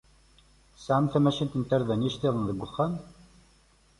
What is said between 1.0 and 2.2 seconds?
tamacint n tarda n